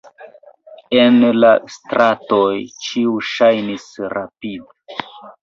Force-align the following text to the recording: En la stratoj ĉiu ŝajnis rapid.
En 1.01 1.19
la 1.43 1.51
stratoj 1.73 2.49
ĉiu 2.87 3.15
ŝajnis 3.35 3.87
rapid. 4.17 4.99